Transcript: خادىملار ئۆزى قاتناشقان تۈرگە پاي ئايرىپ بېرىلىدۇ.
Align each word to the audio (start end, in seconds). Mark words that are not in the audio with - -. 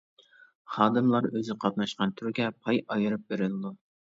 خادىملار 0.77 1.27
ئۆزى 1.31 1.57
قاتناشقان 1.65 2.17
تۈرگە 2.23 2.51
پاي 2.65 2.83
ئايرىپ 2.97 3.29
بېرىلىدۇ. 3.31 3.77